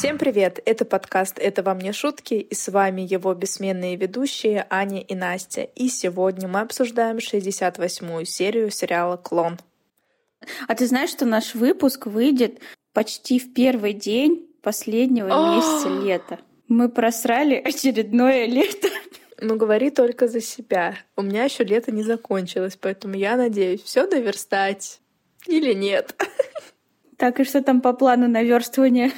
[0.00, 0.60] Всем привет!
[0.64, 5.64] Это подкаст «Это вам не шутки» и с вами его бессменные ведущие Аня и Настя.
[5.74, 9.58] И сегодня мы обсуждаем 68-ю серию сериала «Клон».
[10.66, 12.60] А ты знаешь, что наш выпуск выйдет
[12.94, 16.38] почти в первый день последнего месяца лета?
[16.66, 18.88] Мы просрали очередное лето.
[19.42, 20.96] Ну, говори только за себя.
[21.14, 24.98] У меня еще лето не закончилось, поэтому я надеюсь все доверстать.
[25.46, 26.14] Или нет.
[27.18, 29.12] Так, и что там по плану наверстывания?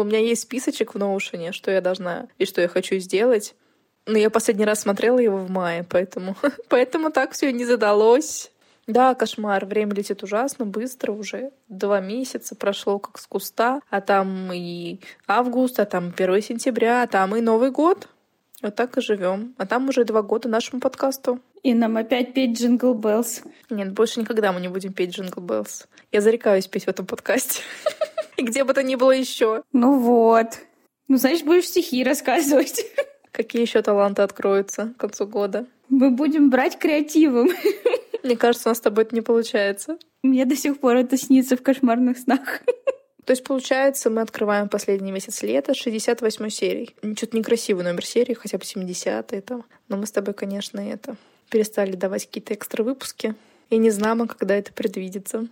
[0.00, 3.54] У меня есть списочек в Notion, что я должна и что я хочу сделать.
[4.06, 6.36] Но я последний раз смотрела его в мае, поэтому,
[6.68, 8.50] поэтому так все не задалось.
[8.86, 9.66] Да, кошмар.
[9.66, 11.50] Время летит ужасно быстро уже.
[11.68, 13.82] Два месяца прошло как с куста.
[13.90, 18.08] А там и август, а там 1 сентября, а там и Новый год.
[18.62, 19.54] Вот так и живем.
[19.58, 21.38] А там уже два года нашему подкасту.
[21.62, 23.42] И нам опять петь Jingle Bells.
[23.68, 25.86] Нет, больше никогда мы не будем петь Jingle Bells.
[26.10, 27.60] Я зарекаюсь петь в этом подкасте.
[28.38, 29.62] И где бы то ни было еще.
[29.72, 30.58] Ну вот.
[31.08, 32.86] Ну, значит, будешь стихи рассказывать.
[33.32, 35.66] Какие еще таланты откроются к концу года?
[35.88, 37.50] Мы будем брать креативом.
[38.22, 39.98] Мне кажется, у нас с тобой это не получается.
[40.22, 42.62] Мне до сих пор это снится в кошмарных снах.
[43.24, 46.96] То есть, получается, мы открываем последний месяц лета 68 серий.
[47.14, 49.64] Что-то некрасивый номер серии, хотя бы 70 там.
[49.88, 51.16] Но мы с тобой, конечно, это
[51.50, 53.34] перестали давать какие-то экстра выпуски.
[53.70, 55.46] И не знаем, когда это предвидится.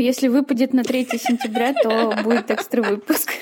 [0.00, 3.32] Если выпадет на 3 сентября, то будет экстра выпуск.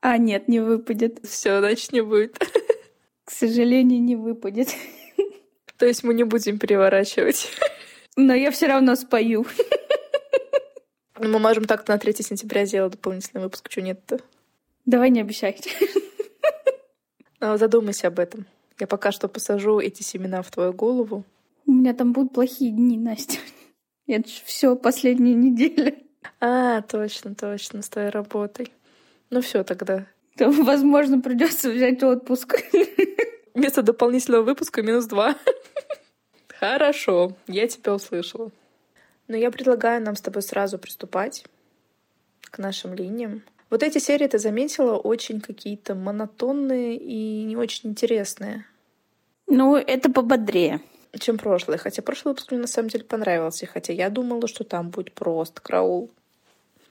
[0.00, 1.20] А нет, не выпадет.
[1.26, 2.38] Все, значит, не будет.
[3.24, 4.68] К сожалению, не выпадет.
[5.76, 7.50] То есть мы не будем переворачивать.
[8.16, 9.46] Но я все равно спою.
[11.20, 14.20] Ну, мы можем так-то на 3 сентября сделать дополнительный выпуск, что нет-то.
[14.86, 15.70] Давай не обещайте.
[17.40, 18.46] Но задумайся об этом.
[18.80, 21.24] Я пока что посажу эти семена в твою голову.
[21.66, 23.38] У меня там будут плохие дни, Настя.
[24.08, 25.94] Это же все последняя неделя.
[26.40, 28.72] А, точно, точно, с твоей работой.
[29.30, 30.06] Ну все тогда.
[30.36, 32.56] То, возможно, придется взять отпуск.
[33.54, 35.36] Вместо дополнительного выпуска минус два.
[36.48, 38.50] Хорошо, я тебя услышала.
[39.28, 41.44] Но я предлагаю нам с тобой сразу приступать
[42.40, 43.42] к нашим линиям.
[43.68, 48.64] Вот эти серии, ты заметила, очень какие-то монотонные и не очень интересные.
[49.46, 50.80] Ну, это пободрее.
[51.18, 51.78] Чем прошлый.
[51.78, 53.66] Хотя прошлый выпуск мне на самом деле понравился.
[53.66, 56.10] Хотя я думала, что там будет просто краул.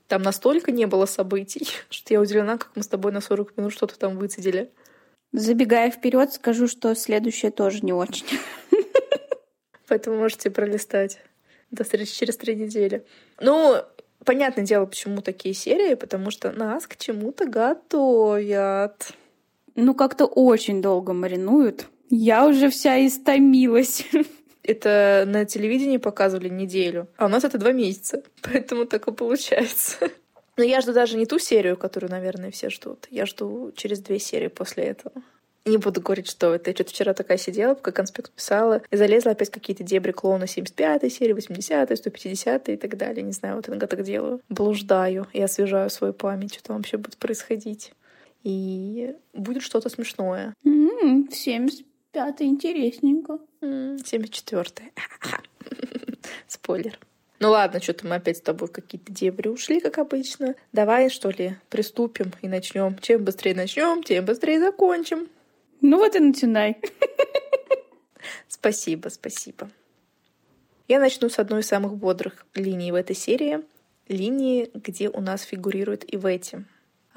[0.08, 3.74] Там настолько не было событий, что я удивлена, как мы с тобой на 40 минут
[3.74, 4.72] что-то там выцедили.
[5.34, 8.26] Забегая вперед, скажу, что следующее тоже не очень.
[9.88, 11.20] Поэтому можете пролистать.
[11.70, 13.06] До встречи через три недели.
[13.42, 13.84] Ну,
[14.24, 19.12] понятное дело, почему такие серии, потому что нас к чему-то готовят.
[19.76, 21.88] Ну, как-то очень долго маринуют.
[22.10, 24.06] Я уже вся истомилась.
[24.64, 30.10] Это на телевидении показывали неделю, а у нас это два месяца, поэтому так и получается.
[30.58, 33.08] Но я жду даже не ту серию, которую, наверное, все ждут.
[33.10, 35.14] Я жду через две серии после этого.
[35.66, 36.70] Не буду говорить, что это.
[36.70, 41.10] Я что-то вчера такая сидела, пока конспект писала, и залезла опять какие-то дебри клоуна 75-й
[41.10, 43.22] серии, 80-й, 150-й и так далее.
[43.22, 44.42] Не знаю, вот иногда так делаю.
[44.50, 47.92] Блуждаю и освежаю свою память, что там вообще будет происходить.
[48.44, 50.54] И будет что-то смешное.
[50.66, 51.32] Mm-hmm,
[52.12, 53.40] Пятый, интересненько.
[53.62, 54.92] 74-й.
[56.48, 57.00] Спойлер.
[57.40, 60.56] Ну ладно, что-то мы опять с тобой какие-то дебри ушли, как обычно.
[60.72, 62.98] Давай, что ли, приступим и начнем.
[63.00, 65.30] Чем быстрее начнем, тем быстрее закончим.
[65.82, 66.78] Ну вот и начинай.
[68.48, 69.70] Спасибо, спасибо.
[70.88, 73.64] Я начну с одной из самых бодрых линий в этой серии.
[74.08, 76.66] Линии, где у нас фигурирует и в Иветти.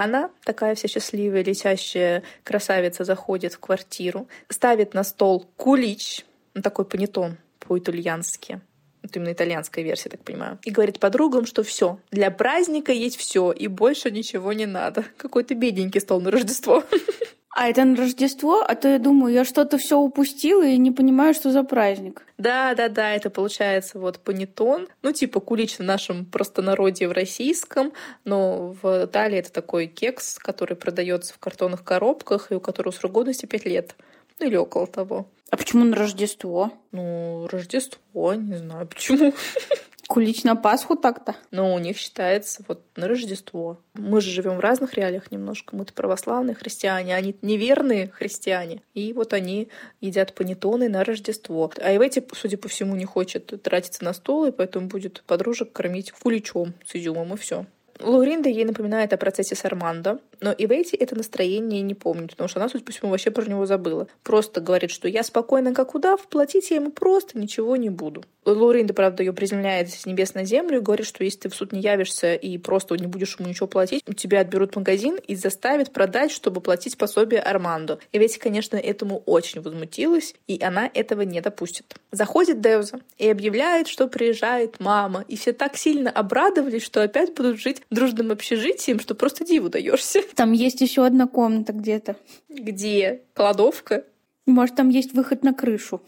[0.01, 6.25] Она, такая вся счастливая, летящая красавица, заходит в квартиру, ставит на стол кулич,
[6.55, 8.63] ну, такой панетон по-итальянски,
[9.03, 10.59] это именно итальянская версия, так понимаю.
[10.65, 15.05] И говорит подругам, что все, для праздника есть все, и больше ничего не надо.
[15.19, 16.83] Какой-то бедненький стол на Рождество.
[17.53, 18.63] А это на Рождество?
[18.67, 22.23] А то я думаю, я что-то все упустила и не понимаю, что за праздник.
[22.39, 24.87] Да, да, да, это получается вот панетон.
[25.03, 27.93] Ну, типа кулич в нашем простонародье в российском,
[28.25, 33.13] но в Италии это такой кекс, который продается в картонных коробках и у которого срок
[33.13, 33.97] годности 5 лет.
[34.39, 35.27] Ну, или около того.
[35.51, 36.73] А почему на Рождество?
[36.93, 39.35] Ну, Рождество, не знаю почему.
[40.11, 41.37] Кулич на Пасху так-то?
[41.53, 43.79] Но у них считается вот на Рождество.
[43.95, 45.77] Мы же живем в разных реалиях немножко.
[45.77, 48.83] Мы-то православные христиане, они неверные христиане.
[48.93, 49.69] И вот они
[50.01, 51.71] едят панеттоны на Рождество.
[51.81, 56.11] А Ивети, судя по всему, не хочет тратиться на стол, и поэтому будет подружек кормить
[56.11, 57.67] куличом с изюмом, и все.
[58.03, 62.59] Лауринда ей напоминает о процессе с Армандо, но Ивети это настроение не помнит, потому что
[62.59, 64.09] она, судя по всему, вообще про него забыла.
[64.23, 68.25] Просто говорит, что я спокойно как удав, платить я ему просто ничего не буду.
[68.45, 71.73] Лоринда, правда, ее приземляет с небес на землю и говорит, что если ты в суд
[71.73, 75.93] не явишься и просто не будешь ему ничего платить, у тебя отберут магазин и заставят
[75.93, 77.99] продать, чтобы платить пособие Армандо.
[78.13, 81.95] И ведь, конечно, этому очень возмутилась, и она этого не допустит.
[82.13, 85.25] Заходит Деуза и объявляет, что приезжает мама.
[85.29, 90.23] И все так сильно обрадовались, что опять будут жить дружным общежитием, что просто диву даешься.
[90.35, 92.17] Там есть еще одна комната где-то.
[92.49, 93.23] Где?
[93.35, 94.05] Кладовка?
[94.47, 96.03] Может, там есть выход на крышу.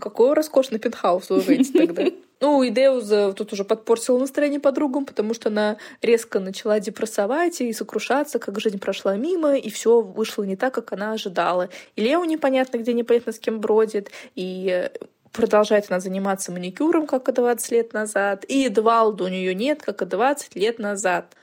[0.00, 2.04] Какой роскошный пентхаус вы живете тогда.
[2.40, 7.72] Ну, и Деуза тут уже подпортила настроение подругам, потому что она резко начала депрессовать и
[7.72, 11.70] сокрушаться, как жизнь прошла мимо, и все вышло не так, как она ожидала.
[11.96, 14.90] И Лео непонятно где, непонятно с кем бродит, и
[15.32, 20.02] продолжает она заниматься маникюром, как и 20 лет назад, и Эдвалда у нее нет, как
[20.02, 21.36] и 20 лет назад.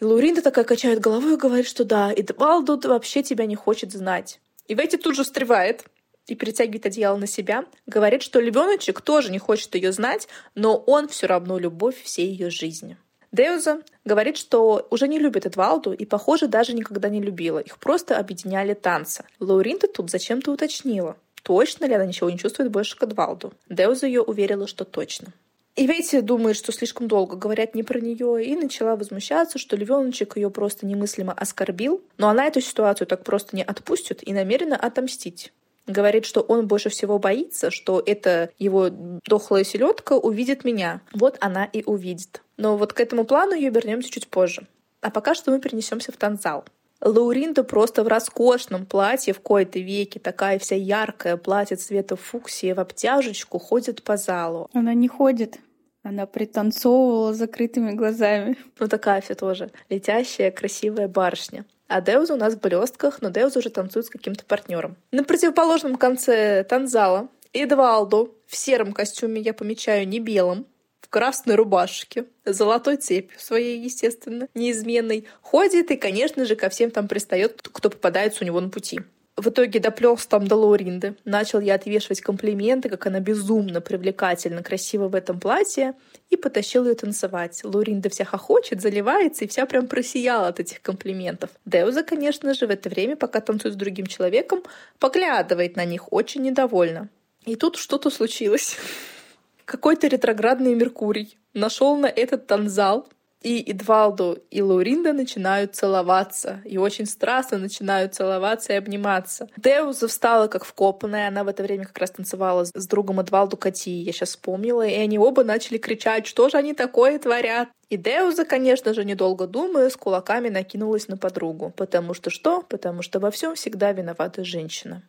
[0.00, 4.40] И Лауринда такая качает головой и говорит, что да, Эдвалду вообще тебя не хочет знать.
[4.68, 5.84] И Ветти тут же встревает,
[6.26, 11.08] и перетягивает одеяло на себя, говорит, что львеночек тоже не хочет ее знать, но он
[11.08, 12.96] все равно любовь всей ее жизни.
[13.32, 17.58] Деуза говорит, что уже не любит Эдвалду и, похоже, даже никогда не любила.
[17.58, 19.24] Их просто объединяли танцы.
[19.40, 23.52] Лауринта тут зачем-то уточнила, точно ли она ничего не чувствует больше к Эдвалду.
[23.68, 25.32] Деуза ее уверила, что точно.
[25.74, 30.36] И Ветти думает, что слишком долго говорят не про нее, и начала возмущаться, что львеночек
[30.36, 35.52] ее просто немыслимо оскорбил, но она эту ситуацию так просто не отпустит и намерена отомстить
[35.86, 41.00] говорит, что он больше всего боится, что эта его дохлая селедка увидит меня.
[41.12, 42.42] Вот она и увидит.
[42.56, 44.66] Но вот к этому плану ее вернемся чуть позже.
[45.00, 46.64] А пока что мы перенесемся в танзал.
[47.00, 52.80] Лауринда просто в роскошном платье в кои-то веки, такая вся яркая, платье цвета фуксии в
[52.80, 54.70] обтяжечку, ходит по залу.
[54.72, 55.58] Она не ходит.
[56.02, 58.56] Она пританцовывала закрытыми глазами.
[58.78, 61.64] Ну такая вся тоже летящая, красивая барышня.
[61.88, 64.96] А Деуза у нас в блестках, но Деуза уже танцует с каким-то партнером.
[65.12, 70.66] На противоположном конце танзала Эдвалдо в сером костюме, я помечаю, не белом,
[71.00, 77.06] в красной рубашке, золотой цепью своей, естественно, неизменной, ходит и, конечно же, ко всем там
[77.06, 79.00] пристает, кто попадается у него на пути.
[79.36, 81.14] В итоге доплелся там до Лауринды.
[81.26, 85.92] Начал я отвешивать комплименты, как она безумно привлекательно, красиво в этом платье,
[86.30, 87.60] и потащил ее танцевать.
[87.62, 91.50] Лауринда вся хохочет, заливается, и вся прям просияла от этих комплиментов.
[91.66, 94.62] Деуза, конечно же, в это время, пока танцует с другим человеком,
[94.98, 97.10] поглядывает на них очень недовольно.
[97.44, 98.78] И тут что-то случилось.
[99.66, 103.06] Какой-то ретроградный Меркурий нашел на этот танзал
[103.46, 106.62] и Эдвалду и Лауринда начинают целоваться.
[106.64, 109.48] И очень страстно начинают целоваться и обниматься.
[109.56, 111.28] Деуза встала как вкопанная.
[111.28, 113.92] Она в это время как раз танцевала с другом Эдвалду Кати.
[113.92, 114.84] Я сейчас вспомнила.
[114.84, 117.68] И они оба начали кричать, что же они такое творят.
[117.88, 121.72] И Деуза, конечно же, недолго думая, с кулаками накинулась на подругу.
[121.76, 122.62] Потому что что?
[122.62, 125.04] Потому что во всем всегда виновата женщина.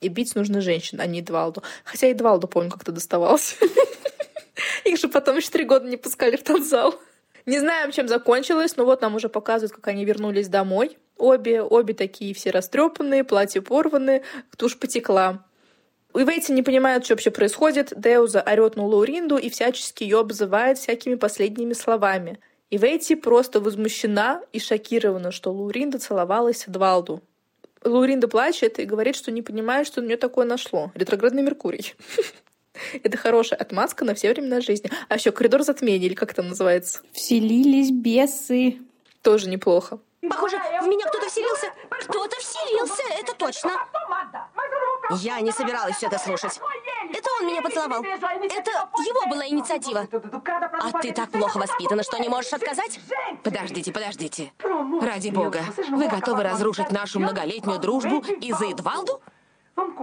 [0.00, 1.62] И бить нужно женщин, а не Эдвалду.
[1.84, 3.56] Хотя Эдвалду, помню, как-то доставался.
[4.86, 6.98] Их же потом еще три года не пускали в тот зал.
[7.46, 10.98] Не знаем, чем закончилось, но вот нам уже показывают, как они вернулись домой.
[11.16, 14.22] Обе, обе такие все растрепанные, платье порванные,
[14.56, 15.44] тушь потекла.
[16.14, 17.92] И Вейти не понимают, что вообще происходит.
[17.96, 22.38] Деуза орет на Лауринду и всячески ее обзывает всякими последними словами.
[22.70, 27.22] И Вейти просто возмущена и шокирована, что Лауринда целовалась с Эдвалду.
[27.84, 30.92] Лауринда плачет и говорит, что не понимает, что на нее такое нашло.
[30.94, 31.94] Ретроградный Меркурий.
[33.02, 34.90] Это хорошая отмазка на все времена жизни.
[35.08, 37.00] А еще коридор затмения, или как это называется?
[37.12, 38.78] Вселились бесы.
[39.22, 39.98] Тоже неплохо.
[40.28, 41.66] Похоже, в меня кто-то вселился.
[41.90, 43.72] Кто-то вселился, это точно.
[45.20, 46.60] Я не собиралась все это слушать.
[47.12, 48.02] Это он меня поцеловал.
[48.02, 50.06] Это его была инициатива.
[50.80, 53.00] А ты так плохо воспитана, что не можешь отказать?
[53.42, 54.52] Подождите, подождите.
[55.02, 59.20] Ради бога, вы готовы разрушить нашу многолетнюю дружбу из-за Эдвалду?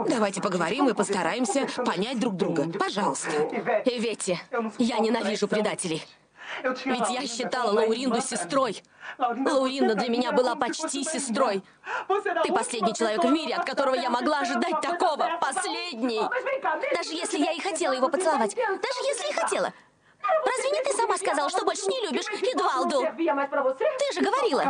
[0.07, 2.67] Давайте поговорим и постараемся понять друг друга.
[2.77, 3.29] Пожалуйста.
[3.85, 4.39] Ветти,
[4.77, 6.03] я ненавижу предателей.
[6.63, 8.81] Ведь я считала Лауринду сестрой.
[9.17, 11.63] Лауринда для меня была почти сестрой.
[12.43, 15.29] Ты последний человек в мире, от которого я могла ожидать такого.
[15.39, 16.21] Последний.
[16.95, 18.55] Даже если я и хотела его поцеловать.
[18.55, 19.73] Даже если и хотела.
[20.45, 23.01] Разве не ты сама сказала, что больше не любишь Эдвалду?
[23.01, 24.63] Ты же говорила.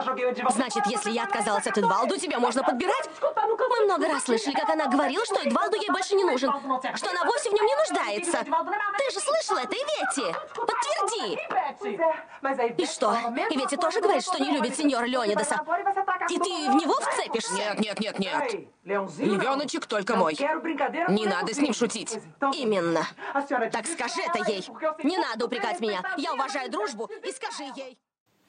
[0.50, 3.10] Значит, если я отказалась от Эдвалду, тебя можно подбирать?
[3.70, 6.52] Мы много раз слышали, как она говорила, что Эдвалду ей больше не нужен.
[6.96, 8.44] Что она вовсе в нем не нуждается.
[8.44, 10.36] Ты же слышала это, Ивети?
[10.56, 11.38] Подтверди.
[12.82, 13.14] И что?
[13.50, 15.60] Ивети тоже говорит, что не любит сеньора Леонидаса?
[16.30, 17.54] И ты в него вцепишься?
[17.54, 18.54] Нет, нет, нет, нет.
[19.20, 20.36] Львеночек только мой.
[21.10, 22.18] Не надо с ним шутить.
[22.54, 23.08] Именно.
[23.72, 24.64] Так скажи это ей.
[25.04, 26.02] Не надо упрекать меня.
[26.18, 27.98] Я уважаю дружбу и скажи ей.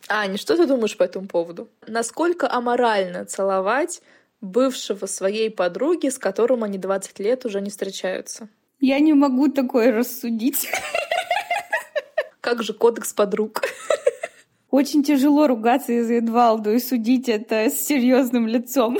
[0.09, 1.69] Аня, что ты думаешь по этому поводу?
[1.87, 4.01] Насколько аморально целовать
[4.41, 8.49] бывшего своей подруги, с которым они 20 лет уже не встречаются?
[8.81, 10.71] Я не могу такое рассудить.
[12.41, 13.63] Как же кодекс подруг?
[14.71, 18.99] Очень тяжело ругаться из Эдвалду и судить это с серьезным лицом.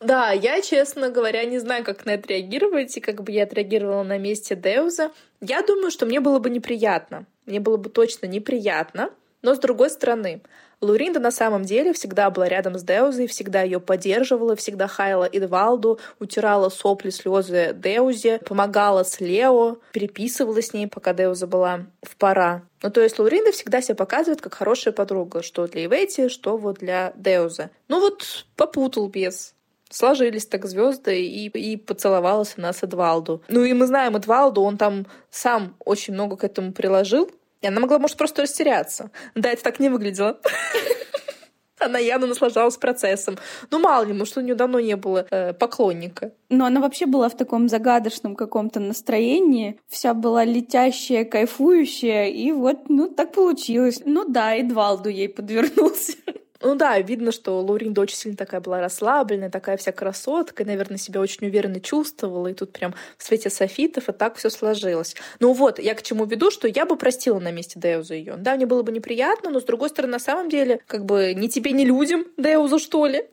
[0.00, 4.02] Да, я, честно говоря, не знаю, как на это реагировать, и как бы я отреагировала
[4.02, 5.12] на месте Деуза.
[5.40, 7.24] Я думаю, что мне было бы неприятно.
[7.46, 9.10] Мне было бы точно неприятно.
[9.42, 10.42] Но с другой стороны,
[10.82, 16.00] Луринда на самом деле всегда была рядом с Деузой, всегда ее поддерживала, всегда хаяла Эдвалду,
[16.18, 22.62] утирала сопли, слезы Деузе, помогала с Лео, переписывала с ней, пока Деуза была в пора.
[22.82, 26.78] Ну, то есть Луринда всегда себя показывает как хорошая подруга, что для Ивети, что вот
[26.78, 27.70] для Деуза.
[27.86, 29.54] Ну вот попутал без
[29.92, 33.42] сложились так звезды, и, и поцеловалась она с Эдвалду.
[33.48, 37.30] Ну и мы знаем Эдвалду, он там сам очень много к этому приложил,
[37.62, 39.10] и она могла, может, просто растеряться.
[39.34, 40.38] Да, это так не выглядело.
[41.78, 43.38] Она явно наслаждалась процессом.
[43.70, 46.32] Ну, мало ли, может, у нее давно не было э, поклонника.
[46.48, 49.80] Но она вообще была в таком загадочном каком-то настроении.
[49.88, 52.26] Вся была летящая, кайфующая.
[52.26, 54.02] И вот, ну, так получилось.
[54.04, 56.12] Ну да, Эдвалду ей подвернулся.
[56.62, 60.98] Ну да, видно, что Лауринда очень сильно такая была расслабленная, такая вся красотка, и, наверное,
[60.98, 65.16] себя очень уверенно чувствовала, и тут прям в свете софитов, и так все сложилось.
[65.40, 68.36] Ну вот, я к чему веду, что я бы простила на месте Деуза ее.
[68.36, 71.48] Да, мне было бы неприятно, но, с другой стороны, на самом деле, как бы ни
[71.48, 73.24] тебе, ни людям Деуза, что ли?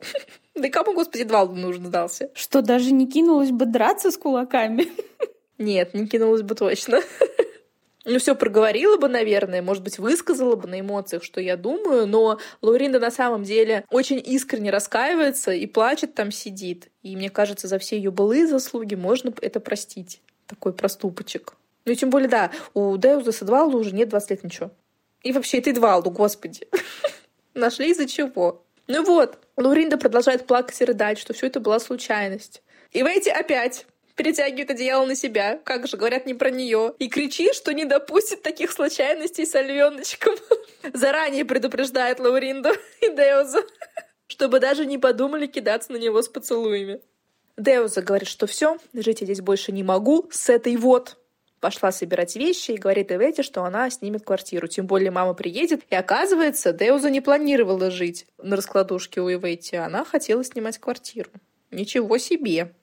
[0.56, 2.28] Да и кому, господи, Двалду нужно дался?
[2.34, 4.88] Что, даже не кинулась бы драться с кулаками?
[5.58, 7.00] Нет, не кинулась бы точно
[8.04, 12.38] ну, все проговорила бы, наверное, может быть, высказала бы на эмоциях, что я думаю, но
[12.62, 16.88] Лауринда на самом деле очень искренне раскаивается и плачет там сидит.
[17.02, 20.22] И мне кажется, за все ее былые заслуги можно это простить.
[20.46, 21.54] Такой проступочек.
[21.84, 24.70] Ну и тем более, да, у Деуза с Эдвалду уже нет 20 лет ничего.
[25.22, 26.66] И вообще, это Эдвалду, господи.
[27.54, 28.64] Нашли из-за чего.
[28.86, 32.62] Ну вот, Лауринда продолжает плакать и рыдать, что все это была случайность.
[32.92, 33.86] И в эти опять
[34.20, 38.42] перетягивает одеяло на себя, как же говорят не про нее, и кричит, что не допустит
[38.42, 40.34] таких случайностей с Альвеночком.
[40.92, 42.68] Заранее предупреждает Лауринду
[43.00, 43.60] и Деузу,
[44.26, 47.00] чтобы даже не подумали кидаться на него с поцелуями.
[47.56, 51.16] Деуза говорит, что все, жить я здесь больше не могу с этой вот.
[51.58, 54.68] Пошла собирать вещи и говорит Эвете, что она снимет квартиру.
[54.68, 55.80] Тем более мама приедет.
[55.88, 59.76] И оказывается, Деуза не планировала жить на раскладушке у Эвети.
[59.76, 61.30] Она хотела снимать квартиру.
[61.70, 62.74] Ничего себе.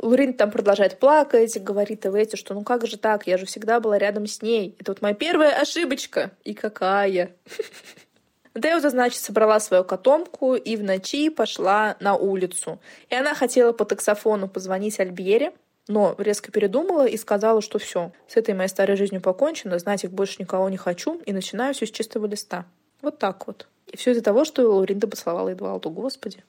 [0.00, 3.98] Лурин там продолжает плакать, говорит Эвети, что ну как же так, я же всегда была
[3.98, 4.76] рядом с ней.
[4.78, 6.32] Это вот моя первая ошибочка.
[6.44, 7.32] И какая?
[8.54, 12.80] Деуза, значит, собрала свою котомку и в ночи пошла на улицу.
[13.10, 15.52] И она хотела по таксофону позвонить Альбере,
[15.88, 20.10] но резко передумала и сказала, что все, с этой моей старой жизнью покончено, знать их
[20.10, 22.64] больше никого не хочу, и начинаю все с чистого листа.
[23.02, 23.68] Вот так вот.
[23.86, 25.90] И все из-за того, что Лоринда поцеловала Эдвалду.
[25.90, 26.42] Господи.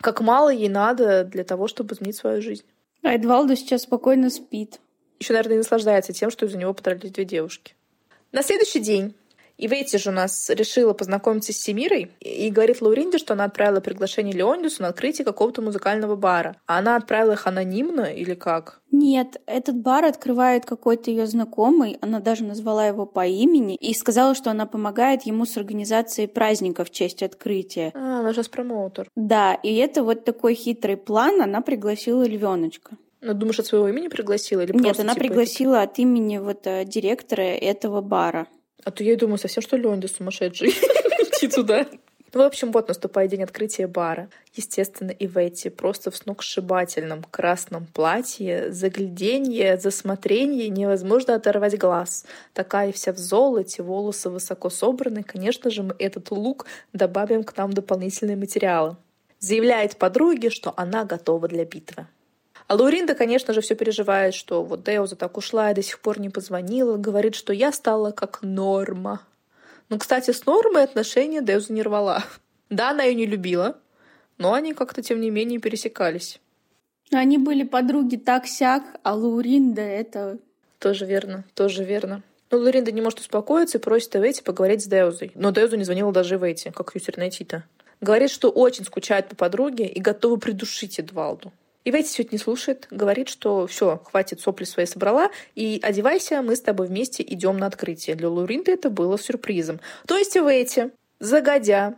[0.00, 2.64] Как мало ей надо для того, чтобы изменить свою жизнь.
[3.02, 4.80] А Эдвалду сейчас спокойно спит.
[5.18, 7.74] Еще, наверное, и наслаждается тем, что из-за него подрались две девушки.
[8.32, 9.14] На следующий день
[9.62, 14.32] Ивети же у нас решила познакомиться с Семирой и говорит Лауринде, что она отправила приглашение
[14.32, 16.56] Леондису на открытие какого-то музыкального бара.
[16.66, 18.80] А она отправила их анонимно или как?
[18.90, 24.34] Нет, этот бар открывает какой-то ее знакомый, она даже назвала его по имени и сказала,
[24.34, 27.92] что она помогает ему с организацией праздника в честь открытия.
[27.94, 29.08] А, она сейчас промоутер.
[29.14, 32.96] Да, и это вот такой хитрый план, она пригласила львеночка.
[33.20, 35.82] Ну, думаешь, от своего имени пригласила или Нет, просто, она типа, пригласила это...
[35.82, 38.46] от имени вот э, директора этого бара.
[38.84, 41.86] А то я и думаю, совсем что Леонид сумасшедший идти туда.
[42.32, 44.28] Ну, в общем, вот наступает день открытия бара.
[44.54, 52.24] Естественно, и в эти просто в сногсшибательном красном платье, загляденье, засмотрение невозможно оторвать глаз.
[52.54, 55.24] Такая вся в золоте, волосы высоко собраны.
[55.24, 58.96] Конечно же, мы этот лук добавим к нам дополнительные материалы.
[59.40, 62.06] Заявляет подруге, что она готова для битвы.
[62.70, 66.20] А Лауринда, конечно же, все переживает, что вот Деуза так ушла и до сих пор
[66.20, 69.22] не позвонила, говорит, что я стала как норма.
[69.88, 72.22] Ну, кстати, с нормой отношения Деуза не рвала.
[72.68, 73.76] Да, она ее не любила,
[74.38, 76.40] но они как-то, тем не менее, пересекались.
[77.10, 80.38] Они были подруги так-сяк, а Лауринда это...
[80.78, 82.22] Тоже верно, тоже верно.
[82.52, 85.32] Но Лауринда не может успокоиться и просит Эвети поговорить с Деузой.
[85.34, 87.64] Но Деуза не звонила даже Эвети, как ее найти-то.
[88.00, 91.52] Говорит, что очень скучает по подруге и готова придушить Эдвалду.
[91.84, 96.42] И Ветти все это не слушает, говорит, что все, хватит, сопли свои собрала, и одевайся,
[96.42, 98.16] мы с тобой вместе идем на открытие.
[98.16, 99.80] Для Луринды это было сюрпризом.
[100.06, 101.96] То есть Ветти, загодя,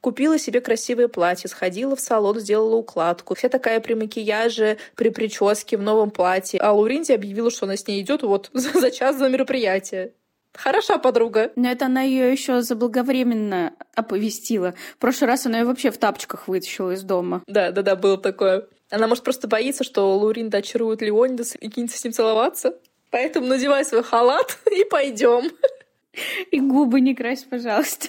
[0.00, 3.34] купила себе красивое платье, сходила в салон, сделала укладку.
[3.34, 6.60] Вся такая при макияже, при прическе, в новом платье.
[6.60, 10.12] А Луринди объявила, что она с ней идет вот за час за мероприятие.
[10.52, 11.52] Хороша подруга.
[11.56, 14.74] Но это она ее еще заблаговременно оповестила.
[14.94, 17.42] В прошлый раз она ее вообще в тапочках вытащила из дома.
[17.46, 18.66] Да, да, да, было такое.
[18.94, 22.78] Она, может, просто боится, что Лауринда очарует Леонидас и кинется с ним целоваться.
[23.10, 25.50] Поэтому надевай свой халат и пойдем.
[26.52, 28.06] И губы не крась, пожалуйста.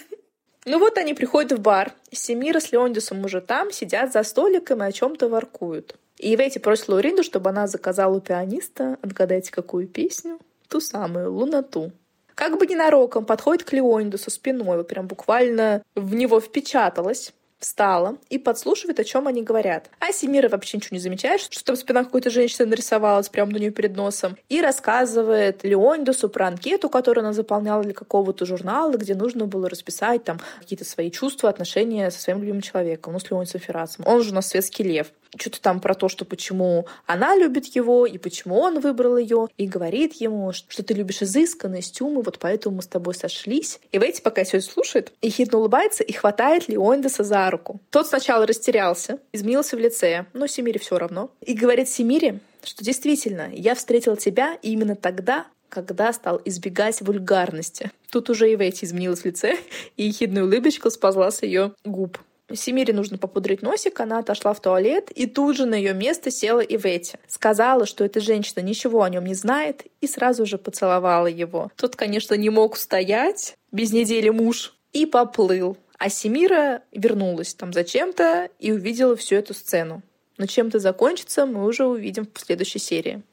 [0.65, 1.93] Ну вот они приходят в бар.
[2.11, 5.95] Семира с Леондисом уже там, сидят за столиком и о чем-то воркуют.
[6.19, 10.37] И Ветти просит Лауринду, чтобы она заказала у пианиста, отгадайте, какую песню,
[10.69, 11.93] ту самую, «Лунату».
[12.35, 18.37] Как бы ненароком подходит к Леонидусу спиной, вот прям буквально в него впечаталась встала и
[18.37, 19.89] подслушивает, о чем они говорят.
[19.99, 23.71] А Семира вообще ничего не замечает, что там спина какой-то женщины нарисовалась прямо у нее
[23.71, 24.37] перед носом.
[24.49, 30.23] И рассказывает Леондусу про анкету, которую она заполняла для какого-то журнала, где нужно было расписать
[30.23, 34.05] там какие-то свои чувства, отношения со своим любимым человеком, ну, с Леонидом Феррасом.
[34.07, 38.05] Он же у нас светский лев что-то там про то, что почему она любит его,
[38.05, 42.77] и почему он выбрал ее, и говорит ему, что ты любишь изысканность, ум, вот поэтому
[42.77, 43.79] мы с тобой сошлись.
[43.91, 47.79] И Вейти пока все это слушает, и хитно улыбается и хватает Леондеса за руку.
[47.89, 51.31] Тот сначала растерялся, изменился в лице, но Семире все равно.
[51.41, 57.91] И говорит Семире, что действительно, я встретил тебя именно тогда, когда стал избегать вульгарности.
[58.09, 59.57] Тут уже и Вейти изменилась в лице,
[59.97, 62.17] и ехидная улыбочка сползла с ее губ.
[62.53, 66.59] Семире нужно попудрить носик, она отошла в туалет, и тут же на ее место села
[66.59, 67.17] Ивети.
[67.27, 71.71] Сказала, что эта женщина ничего о нем не знает, и сразу же поцеловала его.
[71.75, 75.77] Тот, конечно, не мог устоять, без недели муж, и поплыл.
[75.97, 80.03] А Семира вернулась там зачем-то и увидела всю эту сцену.
[80.37, 83.23] Но чем это закончится, мы уже увидим в следующей серии.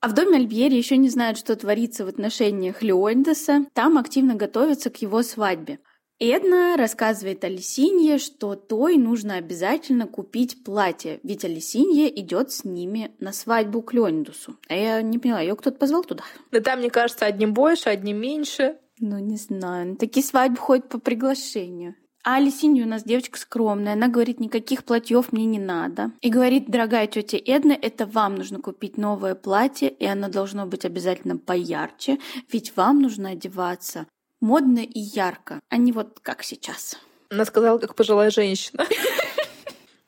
[0.00, 3.66] А в доме Альбьери еще не знают, что творится в отношениях Леондеса.
[3.72, 5.78] Там активно готовятся к его свадьбе.
[6.18, 13.34] Эдна рассказывает Алисинье, что той нужно обязательно купить платье, ведь Алисинья идет с ними на
[13.34, 14.56] свадьбу к Леондусу.
[14.68, 16.24] А я не поняла, ее кто-то позвал туда?
[16.52, 18.78] Да там, мне кажется, одним больше, одним меньше.
[18.98, 19.96] Ну, не знаю.
[19.96, 21.96] Такие свадьбы ходят по приглашению.
[22.24, 23.92] А Алисинья у нас девочка скромная.
[23.92, 26.12] Она говорит, никаких платьев мне не надо.
[26.22, 30.86] И говорит, дорогая тетя Эдна, это вам нужно купить новое платье, и оно должно быть
[30.86, 32.18] обязательно поярче,
[32.50, 34.06] ведь вам нужно одеваться
[34.40, 36.98] модно и ярко, а не вот как сейчас.
[37.30, 38.86] Она сказала, как пожилая женщина.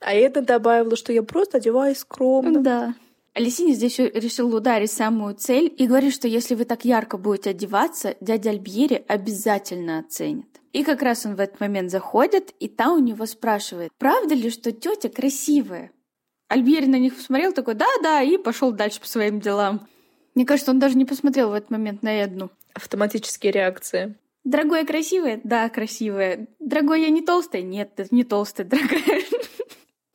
[0.00, 2.62] А это добавила, что я просто одеваюсь скромно.
[2.62, 2.94] Да.
[3.34, 8.16] Алисини здесь решил ударить самую цель и говорит, что если вы так ярко будете одеваться,
[8.20, 10.46] дядя Альбьери обязательно оценит.
[10.72, 14.50] И как раз он в этот момент заходит, и та у него спрашивает, правда ли,
[14.50, 15.90] что тетя красивая?
[16.48, 19.86] Альбьери на них посмотрел такой, да-да, и пошел дальше по своим делам.
[20.34, 22.50] Мне кажется, он даже не посмотрел в этот момент на Эдну.
[22.74, 24.14] Автоматические реакции.
[24.44, 25.40] Дорогая красивая?
[25.44, 26.46] Да, красивая.
[26.58, 27.62] Дорогой, я не толстая?
[27.62, 29.22] Нет, ты не толстая, дорогая.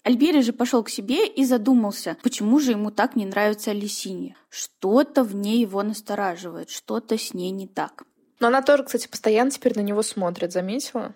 [0.04, 4.36] Альбери же пошел к себе и задумался, почему же ему так не нравится Алисинья.
[4.50, 8.04] Что-то в ней его настораживает, что-то с ней не так.
[8.42, 11.16] Но она тоже, кстати, постоянно теперь на него смотрит, заметила?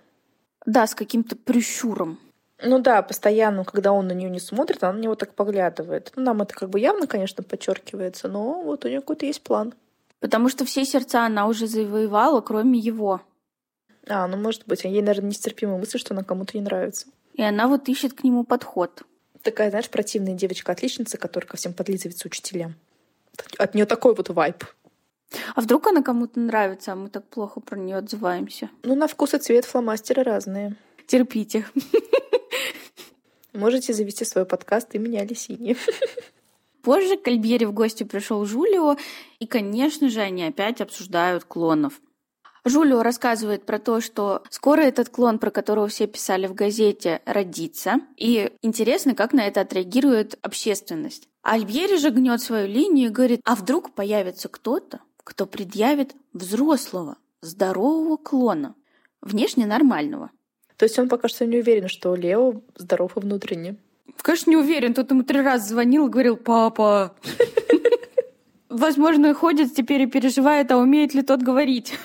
[0.65, 2.19] Да, с каким-то прищуром.
[2.61, 6.11] Ну да, постоянно, когда он на нее не смотрит, она на него так поглядывает.
[6.15, 9.73] Ну, нам это как бы явно, конечно, подчеркивается, но вот у нее какой-то есть план.
[10.19, 13.21] Потому что все сердца она уже завоевала, кроме его.
[14.07, 14.85] А, ну может быть.
[14.85, 17.07] А ей, наверное, нестерпимая мысль, что она кому-то не нравится.
[17.33, 19.03] И она вот ищет к нему подход.
[19.43, 22.75] Такая, знаешь, противная девочка-отличница, которая ко всем подлизывается учителям.
[23.59, 24.63] От нее такой вот вайп.
[25.55, 28.71] А вдруг она кому-то нравится, а мы так плохо про нее отзываемся?
[28.83, 30.75] Ну, на вкус и цвет фломастеры разные.
[31.05, 31.65] Терпите.
[33.53, 35.75] Можете завести свой подкаст имени Алисини.
[36.83, 38.97] Позже к Альбьере в гости пришел Жулио,
[39.39, 41.99] и, конечно же, они опять обсуждают клонов.
[42.63, 48.01] Жулио рассказывает про то, что скоро этот клон, про которого все писали в газете, родится.
[48.17, 51.27] И интересно, как на это отреагирует общественность.
[51.43, 57.17] А Альбьери же гнет свою линию и говорит, а вдруг появится кто-то, кто предъявит взрослого,
[57.41, 58.75] здорового клона,
[59.21, 60.31] внешне нормального.
[60.77, 63.75] То есть он пока что не уверен, что Лео здоров и внутренне.
[64.21, 64.93] Конечно, не уверен.
[64.93, 67.15] Тут ему три раза звонил и говорил, папа.
[68.69, 71.97] Возможно, ходит теперь и переживает, а умеет ли тот говорить.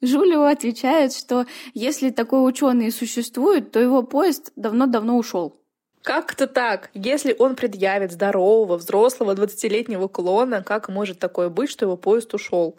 [0.00, 5.56] Жулио отвечает, что если такой ученый существует, то его поезд давно-давно ушел.
[6.02, 6.90] Как это так?
[6.94, 12.76] Если он предъявит здорового, взрослого, 20-летнего клона, как может такое быть, что его поезд ушел?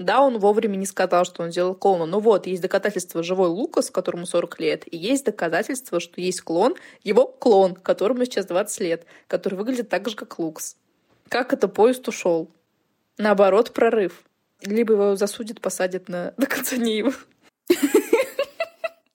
[0.00, 2.06] Да, он вовремя не сказал, что он сделал клона.
[2.06, 6.74] Но вот, есть доказательства живой Лукас, которому 40 лет, и есть доказательства, что есть клон,
[7.04, 10.78] его клон, которому сейчас 20 лет, который выглядит так же, как Лукас.
[11.28, 12.50] Как это поезд ушел?
[13.18, 14.24] Наоборот, прорыв.
[14.62, 17.12] Либо его засудят, посадят на до конца Нивы.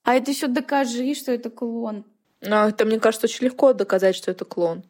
[0.04, 2.06] А это еще докажи, что это клон.
[2.42, 4.84] Ну, это, мне кажется, очень легко доказать, что это клон.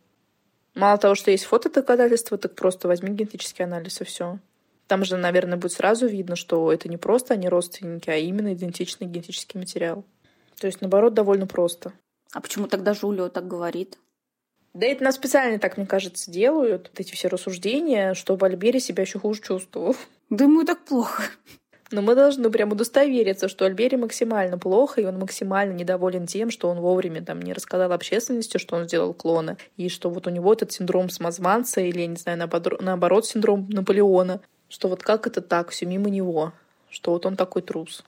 [0.73, 4.39] Мало того, что есть фотодоказательства, так просто возьми генетический анализ и все.
[4.87, 9.07] Там же, наверное, будет сразу видно, что это не просто они родственники, а именно идентичный
[9.07, 10.05] генетический материал.
[10.59, 11.91] То есть, наоборот, довольно просто.
[12.33, 13.97] А почему тогда Жулио так говорит?
[14.73, 19.03] Да это нас специально так, мне кажется, делают, вот эти все рассуждения, чтобы Альбери себя
[19.03, 19.95] еще хуже чувствовал.
[20.29, 21.23] Да ему так плохо.
[21.91, 26.67] Но мы должны прям удостовериться, что Альбери максимально плохо, и он максимально недоволен тем, что
[26.67, 30.51] он вовремя там не рассказал общественности, что он сделал клона, и что вот у него
[30.51, 32.37] этот синдром самозванца, или, я не знаю,
[32.79, 34.41] наоборот, синдром Наполеона,
[34.75, 36.51] что вот как это так, все мимо него,
[36.89, 38.03] что вот он такой трус.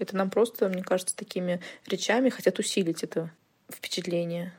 [0.00, 3.30] Это нам просто, мне кажется, такими речами хотят усилить это
[3.72, 4.52] впечатление.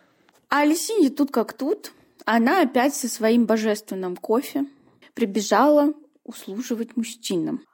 [0.47, 1.91] А Алисинья тут как тут.
[2.23, 4.65] Она опять со своим божественным кофе
[5.13, 7.65] прибежала услуживать мужчинам.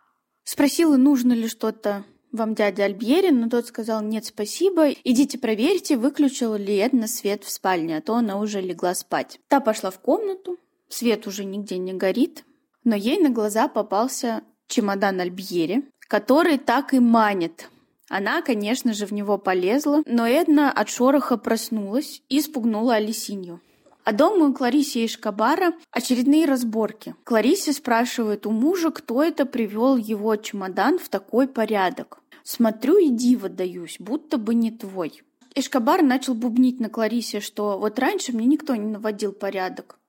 [0.43, 6.55] Спросила, нужно ли что-то вам дядя Альбьери, но тот сказал, нет, спасибо, идите проверьте, выключила
[6.55, 9.39] ли Эдна свет в спальне, а то она уже легла спать.
[9.49, 10.57] Та пошла в комнату,
[10.89, 12.43] свет уже нигде не горит,
[12.83, 17.69] но ей на глаза попался чемодан Альбьери, который так и манит.
[18.09, 23.61] Она, конечно же, в него полезла, но Эдна от шороха проснулась и спугнула Алисинью.
[24.05, 27.13] А дома у Клариси и Шкабара очередные разборки.
[27.25, 32.19] Кларисе спрашивает у мужа, кто это привел его чемодан в такой порядок.
[32.43, 35.23] Смотрю и диво даюсь, будто бы не твой.
[35.55, 39.99] Эшкабар начал бубнить на Кларисе, что вот раньше мне никто не наводил порядок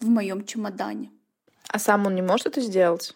[0.00, 1.10] в моем чемодане.
[1.68, 3.14] А сам он не может это сделать?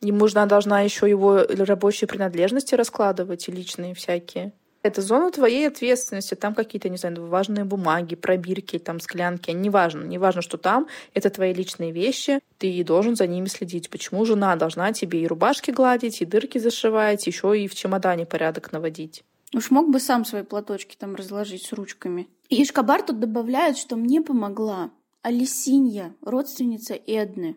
[0.00, 4.52] Ему же должна еще его рабочие принадлежности раскладывать и личные всякие.
[4.82, 6.34] Это зона твоей ответственности.
[6.34, 9.50] Там какие-то, не знаю, важные бумаги, пробирки, там склянки.
[9.50, 10.04] Неважно.
[10.04, 10.86] Неважно, что там.
[11.12, 12.40] Это твои личные вещи.
[12.56, 13.90] Ты должен за ними следить.
[13.90, 18.72] Почему жена должна тебе и рубашки гладить, и дырки зашивать, еще и в чемодане порядок
[18.72, 19.22] наводить?
[19.54, 22.28] Уж мог бы сам свои платочки там разложить с ручками.
[22.48, 24.90] И Ишкабар тут добавляет, что мне помогла
[25.22, 27.56] Алисинья, родственница Эдны.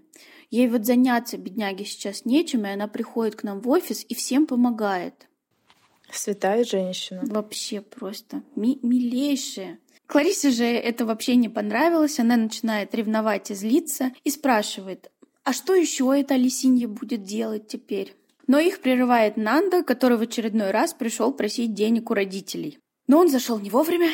[0.50, 4.46] Ей вот заняться, бедняге, сейчас нечем, и она приходит к нам в офис и всем
[4.46, 5.28] помогает.
[6.12, 7.22] Святая женщина.
[7.24, 9.80] Вообще просто ми милейшая.
[10.08, 12.20] Кларисе же это вообще не понравилось.
[12.20, 15.10] Она начинает ревновать и злиться и спрашивает,
[15.44, 18.16] а что еще эта Алисинья будет делать теперь?
[18.46, 22.78] Но их прерывает Нанда, который в очередной раз пришел просить денег у родителей.
[23.08, 24.10] Но он зашел не вовремя,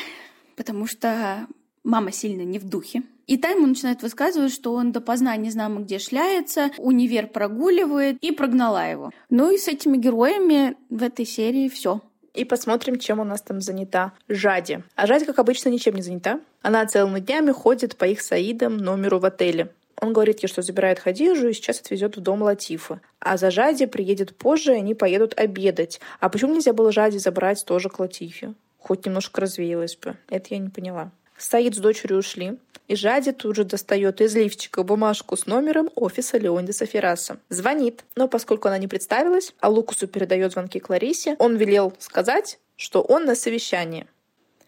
[0.55, 1.47] потому что
[1.83, 3.03] мама сильно не в духе.
[3.29, 8.31] И та ему начинает высказывать, что он допоздна не знамо где шляется, универ прогуливает, и
[8.31, 9.11] прогнала его.
[9.29, 12.01] Ну и с этими героями в этой серии все.
[12.33, 14.81] И посмотрим, чем у нас там занята Жади.
[14.95, 16.39] А Жади, как обычно, ничем не занята.
[16.63, 19.73] Она целыми днями ходит по их Саидам номеру в отеле.
[20.01, 22.99] Он говорит ей, что забирает Хадижу и сейчас отвезет в дом Латифа.
[23.19, 26.01] А за Жади приедет позже, и они поедут обедать.
[26.19, 28.55] А почему нельзя было Жади забрать тоже к Латифе?
[28.79, 30.17] Хоть немножко развеялась бы.
[30.29, 31.11] Это я не поняла.
[31.39, 32.57] Саид с дочерью ушли,
[32.89, 37.39] и Жади тут же достает из лифчика бумажку с номером офиса Леонида Ферраса.
[37.47, 43.01] Звонит, но поскольку она не представилась, а Лукусу передает звонки Кларисе, он велел сказать, что
[43.01, 44.05] он на совещании.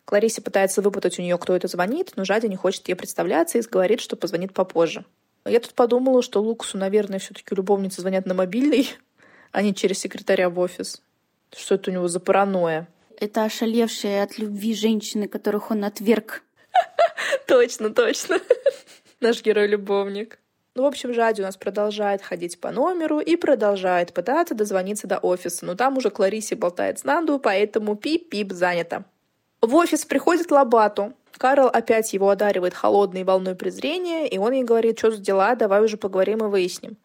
[0.06, 3.62] Кларисе пытается выпутать у нее, кто это звонит, но Жади не хочет ей представляться и
[3.62, 5.04] говорит, что позвонит попозже.
[5.44, 8.90] Я тут подумала, что Лукусу, наверное, все-таки любовницы звонят на мобильный,
[9.52, 11.02] а не через секретаря в офис.
[11.54, 12.88] Что это у него за паранойя?
[13.20, 16.44] Это ошалевшие от любви женщины, которых он отверг
[17.48, 18.40] Точно, точно.
[19.20, 20.40] Наш герой-любовник.
[20.74, 25.18] Ну, в общем, Жади у нас продолжает ходить по номеру и продолжает пытаться дозвониться до
[25.18, 25.66] офиса.
[25.66, 29.04] Но там уже Кларисе болтает с Нанду, поэтому пип-пип занято.
[29.62, 31.14] В офис приходит Лабату.
[31.38, 35.84] Карл опять его одаривает холодной волной презрения, и он ей говорит, что за дела, давай
[35.84, 36.98] уже поговорим и выясним.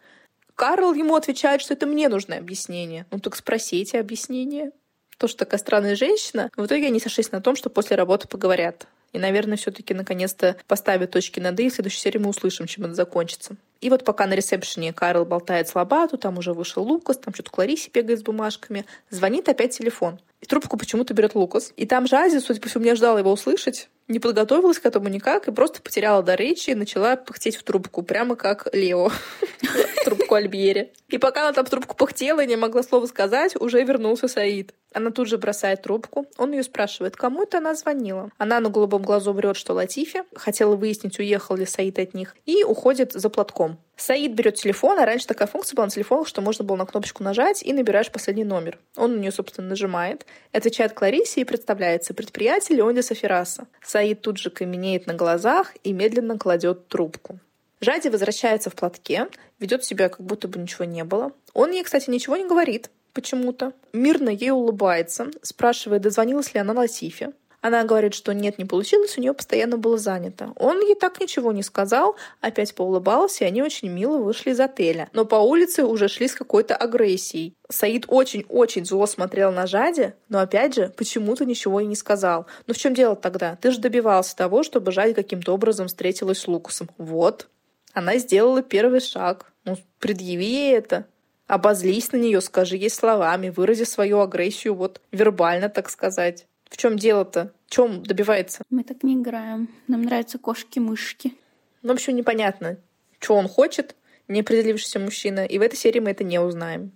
[0.55, 3.07] Карл ему отвечает, что это мне нужно объяснение.
[3.11, 4.73] Ну так спросите объяснение.
[5.19, 8.87] То, что такая странная женщина, в итоге они сошлись на том, что после работы поговорят.
[9.17, 12.93] И, наверное, все-таки наконец-то поставят точки над «и», в следующей серии мы услышим, чем это
[12.93, 13.57] закончится.
[13.81, 17.51] И вот пока на ресепшене Карл болтает с Лобату, там уже вышел Лукас, там что-то
[17.51, 20.21] Кларисе бегает с бумажками, звонит опять телефон.
[20.43, 21.73] И трубку почему-то берет Лукас.
[21.79, 25.09] И там же Азия, судя по всему, не ожидала его услышать, не подготовилась к этому
[25.09, 29.11] никак и просто потеряла до речи и начала пыхтеть в трубку, прямо как Лео
[30.05, 30.93] трубку Альбьери.
[31.09, 34.75] И пока она там в трубку пыхтела и не могла слова сказать, уже вернулся Саид.
[34.97, 36.25] Она тут же бросает трубку.
[36.39, 38.31] Он ее спрашивает, кому это она звонила.
[38.39, 40.25] Она на голубом глазу врет, что Латифе.
[40.35, 42.35] Хотела выяснить, уехал ли Саид от них.
[42.47, 43.77] И уходит за платком.
[43.97, 47.23] Саид берет телефон, а раньше такая функция была на телефонах, что можно было на кнопочку
[47.23, 48.79] нажать и набираешь последний номер.
[48.97, 53.67] Он на нее, собственно, нажимает, отвечает Кларисе и представляется предприятие Леониса Ферраса.
[53.85, 57.39] Саид тут же каменеет на глазах и медленно кладет трубку.
[57.83, 59.29] Жади возвращается в платке,
[59.59, 61.33] ведет себя, как будто бы ничего не было.
[61.53, 63.73] Он ей, кстати, ничего не говорит почему-то.
[63.95, 67.33] Мирно ей улыбается, спрашивает, дозвонилась ли она Латифе.
[67.63, 70.53] Она говорит, что нет, не получилось, у нее постоянно было занято.
[70.57, 75.09] Он ей так ничего не сказал, опять поулыбался, и они очень мило вышли из отеля.
[75.15, 77.55] Но по улице уже шли с какой-то агрессией.
[77.71, 82.47] Саид очень-очень зло смотрел на Жади, но опять же, почему-то ничего и не сказал.
[82.67, 83.57] Но в чем дело тогда?
[83.57, 86.91] Ты же добивался того, чтобы Жади каким-то образом встретилась с Лукусом.
[86.99, 87.49] Вот.
[87.95, 89.51] Она сделала первый шаг.
[89.65, 91.07] Ну, предъяви ей это.
[91.47, 96.47] Обозлись на нее, скажи ей словами, вырази свою агрессию вот вербально, так сказать.
[96.69, 97.53] В чем дело-то?
[97.67, 98.63] В чем добивается?
[98.71, 99.69] Мы так не играем.
[99.87, 101.35] Нам нравятся кошки-мышки.
[101.83, 102.79] Ну, в общем, непонятно,
[103.21, 103.95] что он хочет,
[104.27, 106.91] не определившийся мужчина, и в этой серии мы это не узнаем.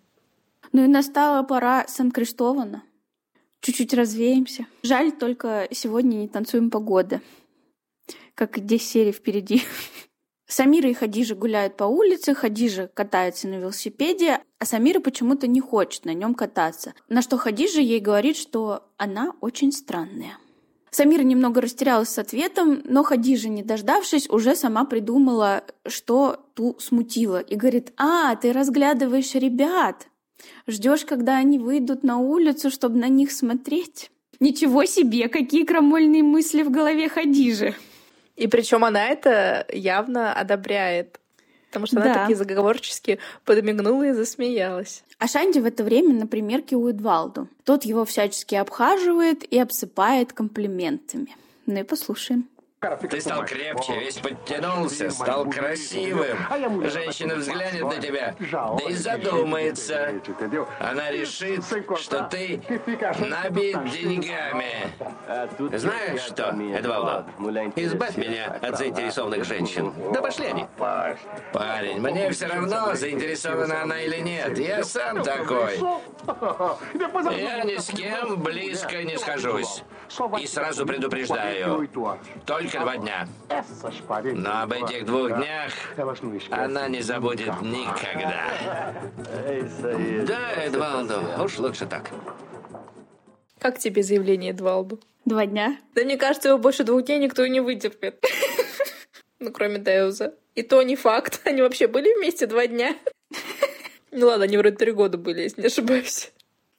[0.72, 2.82] Ну и настала пора Сан-Криштована.
[3.60, 4.66] Чуть-чуть развеемся.
[4.82, 7.20] Жаль, только сегодня не танцуем погоды.
[8.34, 9.62] Как и 10 серий впереди.
[10.50, 16.04] Самира и Хадижа гуляют по улице, Хадижа катается на велосипеде, а Самира почему-то не хочет
[16.04, 16.92] на нем кататься.
[17.08, 20.38] На что Хадижа ей говорит, что она очень странная.
[20.90, 27.38] Самира немного растерялась с ответом, но Хадижа, не дождавшись, уже сама придумала, что ту смутило.
[27.38, 30.08] И говорит, а, ты разглядываешь ребят.
[30.66, 34.10] Ждешь, когда они выйдут на улицу, чтобы на них смотреть.
[34.40, 37.76] Ничего себе, какие крамольные мысли в голове Хадижи.
[38.40, 41.20] И причем она это явно одобряет.
[41.68, 45.04] Потому что она такие заговорчески подмигнула и засмеялась.
[45.18, 47.48] А Шанди в это время на примерке у Эдвалду.
[47.64, 51.36] Тот его всячески обхаживает и обсыпает комплиментами.
[51.66, 52.48] Ну и послушаем.
[53.10, 56.38] Ты стал крепче, весь подтянулся, стал красивым.
[56.88, 60.14] Женщина взглянет на тебя, да и задумается.
[60.78, 61.62] Она решит,
[61.98, 62.62] что ты
[63.18, 64.90] набит деньгами.
[65.76, 67.26] Знаешь что, Эдвалдо,
[67.76, 69.92] избавь меня от заинтересованных женщин.
[70.14, 70.66] Да пошли они.
[71.52, 74.58] Парень, мне все равно, заинтересована она или нет.
[74.58, 75.76] Я сам такой.
[77.36, 79.82] Я ни с кем близко не схожусь.
[80.40, 81.86] И сразу предупреждаю.
[82.46, 83.28] Только два дня.
[84.34, 85.72] Но об этих двух днях
[86.50, 88.94] она не забудет никогда.
[90.26, 92.10] Да, Эдвалдо, уж лучше так.
[93.58, 95.00] Как тебе заявление Эдвалду?
[95.24, 95.78] Два дня?
[95.94, 98.24] Да мне кажется, его больше двух дней никто и не вытерпит.
[99.42, 100.34] Ну, кроме Деуза.
[100.54, 101.40] И то не факт.
[101.46, 102.94] Они вообще были вместе два дня.
[104.12, 106.32] Ну ладно, они вроде три года были, если не ошибаюсь.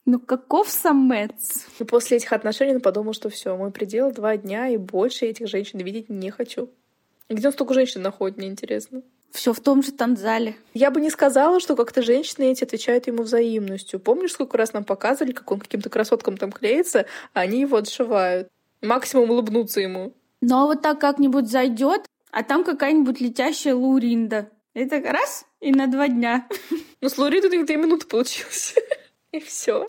[0.06, 1.68] Ну каков самец?
[1.80, 5.48] И после этих отношений он подумал, что все, мой предел два дня, и больше этих
[5.48, 6.70] женщин видеть не хочу.
[7.30, 9.04] Где он столько женщин находит, мне интересно.
[9.32, 10.58] Все в том же танзале.
[10.74, 14.00] Я бы не сказала, что как-то женщины эти отвечают ему взаимностью.
[14.00, 18.50] Помнишь, сколько раз нам показывали, как он каким-то красоткам там клеится, а они его отшивают.
[18.82, 20.14] Максимум улыбнуться ему.
[20.42, 24.50] Ну а вот так как-нибудь зайдет, а там какая-нибудь летящая Лауринда.
[24.74, 26.48] Это раз и на два дня.
[27.02, 28.76] Ну, с Лауридой у них две минуты получилось.
[29.34, 29.88] И все.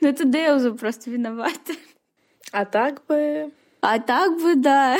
[0.00, 1.72] Ну, это Деуза просто виновата.
[2.52, 3.52] А так бы...
[3.80, 4.98] А так бы, да.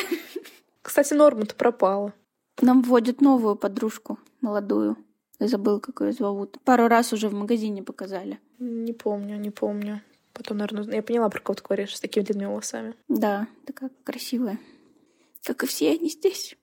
[0.82, 2.12] Кстати, Норма-то пропала.
[2.60, 4.96] Нам вводят новую подружку, молодую.
[5.38, 6.58] Я забыл, как ее зовут.
[6.64, 8.40] Пару раз уже в магазине показали.
[8.58, 10.02] Не помню, не помню.
[10.32, 12.94] Потом, наверное, я поняла, про кого ты говоришь, с такими длинными волосами.
[13.08, 14.58] Да, такая красивая.
[15.44, 16.56] Как и все они здесь.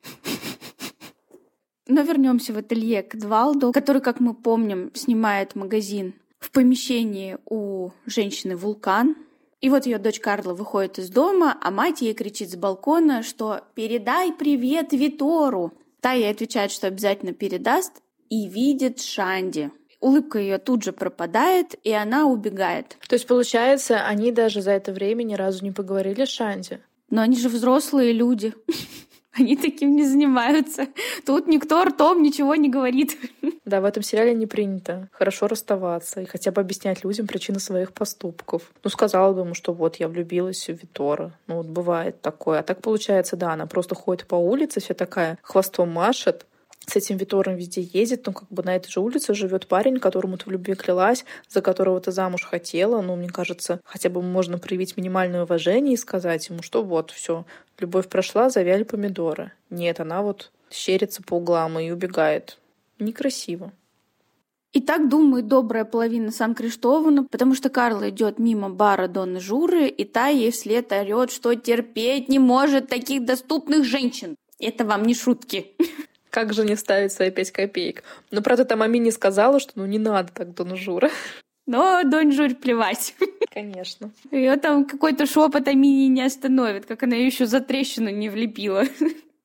[1.87, 7.91] Но вернемся в ателье к Двалду, который, как мы помним, снимает магазин в помещении у
[8.05, 9.15] женщины вулкан.
[9.61, 13.61] И вот ее дочь Карла выходит из дома, а мать ей кричит с балкона, что
[13.75, 15.73] «передай привет Витору».
[16.01, 19.71] Та ей отвечает, что обязательно передаст, и видит Шанди.
[20.01, 22.97] Улыбка ее тут же пропадает, и она убегает.
[23.07, 26.79] То есть, получается, они даже за это время ни разу не поговорили с Шанди?
[27.09, 28.53] Но они же взрослые люди.
[29.33, 30.87] Они таким не занимаются.
[31.25, 33.17] Тут никто ртом ничего не говорит.
[33.65, 37.93] Да, в этом сериале не принято хорошо расставаться и хотя бы объяснять людям причины своих
[37.93, 38.71] поступков.
[38.83, 41.31] Ну, сказала бы ему, что вот я влюбилась в Витора.
[41.47, 42.59] Ну, вот бывает такое.
[42.59, 46.45] А так получается, да, она просто ходит по улице, вся такая хвостом машет,
[46.85, 50.37] с этим Витором везде ездит, ну, как бы на этой же улице живет парень, которому
[50.37, 53.01] ты в любви клялась, за которого ты замуж хотела.
[53.01, 57.45] Ну, мне кажется, хотя бы можно проявить минимальное уважение и сказать ему, что вот, все,
[57.79, 59.51] любовь прошла, завяли помидоры.
[59.69, 62.57] Нет, она вот щерится по углам и убегает.
[62.99, 63.71] Некрасиво.
[64.73, 70.03] И так думает добрая половина Сан-Криштована, потому что Карла идет мимо бара Донны Журы, и
[70.03, 74.35] та ей вслед орет, что терпеть не может таких доступных женщин.
[74.59, 75.75] Это вам не шутки.
[76.33, 78.03] Как же не ставить свои пять копеек?
[78.31, 81.11] Но, правда, там Ами не сказала, что ну не надо так Дон Жура.
[81.67, 83.13] Но Дон Жур плевать.
[83.53, 84.09] Конечно.
[84.31, 88.83] Ее там какой-то шепот Амини не остановит, как она ее еще за трещину не влепила.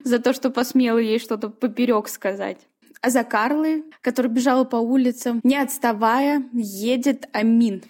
[0.03, 2.57] За то, что посмела ей что-то поперек сказать.
[3.03, 7.83] А за Карлой, которая бежала по улицам, не отставая, едет Амин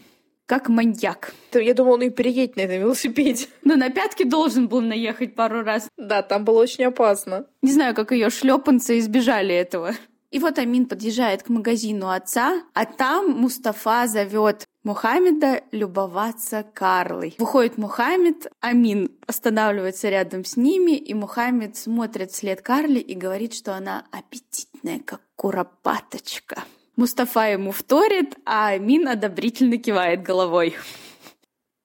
[0.48, 1.34] как маньяк.
[1.52, 3.46] Я думала, он и переедет на этом велосипеде.
[3.62, 5.88] Но на пятки должен был наехать пару раз.
[5.98, 7.44] Да, там было очень опасно.
[7.60, 9.92] Не знаю, как ее шлепанцы избежали этого.
[10.30, 17.34] И вот Амин подъезжает к магазину отца, а там Мустафа зовет Мухаммеда любоваться Карлой.
[17.38, 23.74] Выходит Мухаммед, Амин останавливается рядом с ними, и Мухаммед смотрит вслед Карли и говорит, что
[23.74, 26.62] она аппетитная, как куропаточка.
[26.98, 30.74] Мустафа ему вторит, а Амин одобрительно кивает головой.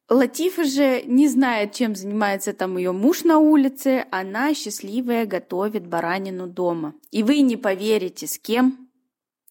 [0.09, 4.07] Латифа же не знает, чем занимается там ее муж на улице.
[4.09, 6.95] Она счастливая готовит баранину дома.
[7.11, 8.89] И вы не поверите, с кем?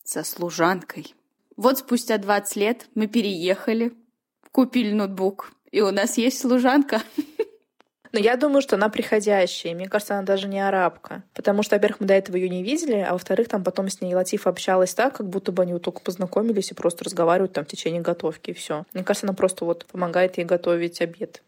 [0.03, 1.14] Со служанкой.
[1.57, 3.92] Вот спустя 20 лет мы переехали,
[4.51, 7.03] купили ноутбук, и у нас есть служанка.
[8.12, 9.75] Но я думаю, что она приходящая.
[9.75, 11.22] Мне кажется, она даже не арабка.
[11.35, 14.14] Потому что, во-первых, мы до этого ее не видели, а во-вторых, там потом с ней
[14.14, 17.68] Латифа общалась так, как будто бы они вот только познакомились и просто разговаривают там в
[17.68, 18.85] течение готовки, и все.
[18.92, 21.42] Мне кажется, она просто вот помогает ей готовить обед.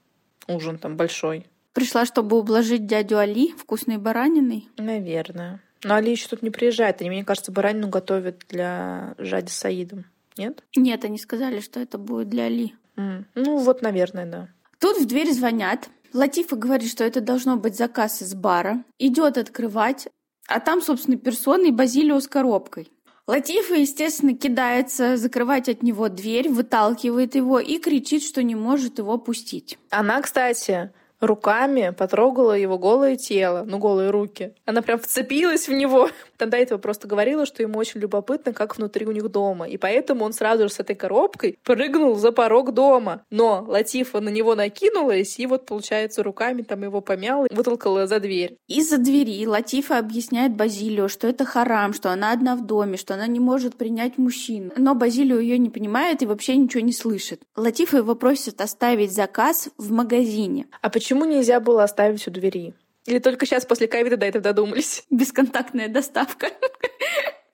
[0.48, 1.46] Ужин там большой.
[1.74, 4.68] Пришла, чтобы ублажить дядю Али вкусной бараниной?
[4.78, 5.60] Наверное.
[5.82, 7.00] Но Али еще тут не приезжает.
[7.00, 10.06] Они, мне кажется, баранину готовят для Жади с Саидом.
[10.36, 10.62] Нет?
[10.76, 12.74] Нет, они сказали, что это будет для Али.
[12.96, 13.24] Mm.
[13.34, 14.48] Ну, вот, наверное, да.
[14.78, 15.88] Тут в дверь звонят.
[16.14, 18.84] Латифа говорит, что это должно быть заказ из бара.
[18.98, 20.06] Идет открывать,
[20.46, 22.90] а там, собственно, персона и Базилио с коробкой.
[23.26, 29.18] Латифа, естественно, кидается закрывать от него дверь, выталкивает его и кричит, что не может его
[29.18, 29.78] пустить.
[29.90, 30.92] Она, кстати,
[31.26, 34.54] руками потрогала его голое тело, ну, голые руки.
[34.64, 36.08] Она прям вцепилась в него.
[36.38, 39.66] До этого просто говорила, что ему очень любопытно, как внутри у них дома.
[39.66, 43.22] И поэтому он сразу же с этой коробкой прыгнул за порог дома.
[43.30, 48.56] Но Латифа на него накинулась, и вот, получается, руками там его помяла, вытолкала за дверь.
[48.68, 53.26] Из-за двери Латифа объясняет Базилио, что это харам, что она одна в доме, что она
[53.26, 54.72] не может принять мужчин.
[54.76, 57.40] Но Базилио ее не понимает и вообще ничего не слышит.
[57.56, 60.66] Латифа его просит оставить заказ в магазине.
[60.80, 62.74] А почему нельзя было оставить у двери?
[63.06, 65.04] Или только сейчас после ковида до этого додумались?
[65.10, 66.48] Бесконтактная доставка.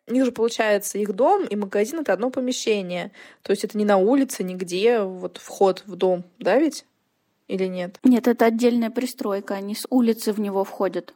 [0.07, 3.13] У них же получается их дом и магазин— это одно помещение.
[3.43, 6.85] То есть это не на улице, нигде, вот вход в дом, да ведь?
[7.47, 7.99] Или нет?
[8.03, 11.15] Нет, это отдельная пристройка, они с улицы в него входят.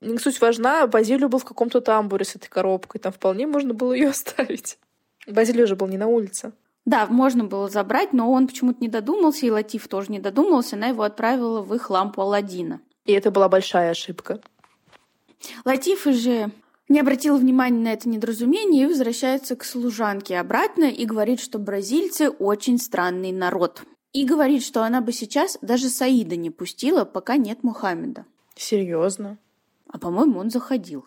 [0.00, 3.92] Не суть важна, Базилио был в каком-то тамбуре с этой коробкой, там вполне можно было
[3.92, 4.78] ее оставить.
[5.26, 6.52] Базилио же был не на улице.
[6.90, 10.88] Да, можно было забрать, но он почему-то не додумался, и Латиф тоже не додумался, она
[10.88, 12.80] его отправила в их лампу Алладина.
[13.04, 14.40] И это была большая ошибка.
[15.64, 16.50] Латифа же
[16.88, 22.28] не обратил внимания на это недоразумение и возвращается к служанке обратно и говорит, что бразильцы
[22.28, 23.84] очень странный народ.
[24.12, 28.26] И говорит, что она бы сейчас даже Саида не пустила, пока нет Мухаммеда.
[28.56, 29.38] Серьезно?
[29.86, 31.06] А по-моему, он заходил.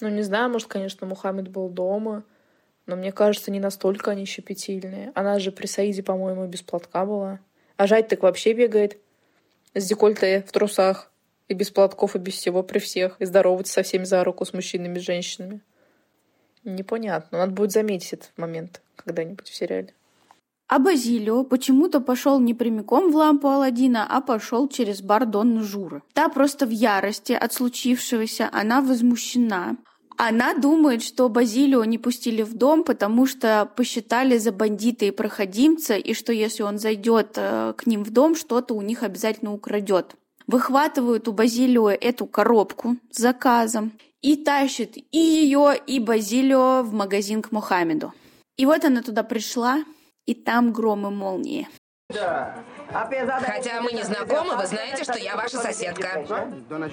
[0.00, 2.22] Ну, не знаю, может, конечно, Мухаммед был дома,
[2.86, 5.12] но мне кажется, не настолько они щепетильные.
[5.14, 7.40] Она же при Саиде, по-моему, без платка была.
[7.76, 8.98] А Жать так вообще бегает
[9.74, 11.10] с декольте в трусах
[11.48, 14.52] и без платков и без всего при всех, и здороваться со всеми за руку, с
[14.52, 15.60] мужчинами, с женщинами.
[16.64, 17.38] Непонятно.
[17.38, 19.92] Надо будет заметить этот момент когда-нибудь в сериале.
[20.68, 26.02] А Базилио почему-то пошел не прямиком в лампу Аладдина, а пошел через бар Донны Журы.
[26.12, 29.76] Та просто в ярости от случившегося, она возмущена.
[30.18, 35.96] Она думает, что Базилио не пустили в дом, потому что посчитали за бандита и проходимца,
[35.96, 40.16] и что если он зайдет э, к ним в дом, что-то у них обязательно украдет.
[40.46, 47.42] Выхватывают у Базилио эту коробку с заказом и тащит и ее, и Базилио в магазин
[47.42, 48.14] к Мухаммеду.
[48.56, 49.84] И вот она туда пришла,
[50.24, 51.68] и там громы молнии.
[52.92, 56.24] Хотя мы не знакомы, вы знаете, что я ваша соседка.
[56.68, 56.88] Дона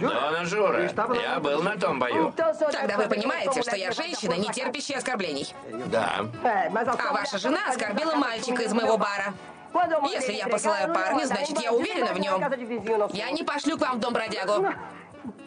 [0.45, 0.89] Жура,
[1.21, 2.33] я был на том бою.
[2.35, 5.53] Тогда вы понимаете, что я женщина, не терпящая оскорблений.
[5.87, 6.25] Да.
[6.43, 9.33] А ваша жена оскорбила мальчика из моего бара.
[10.11, 12.41] Если я посылаю парня, значит, я уверена в нем.
[13.11, 14.67] Я не пошлю к вам в дом бродягу.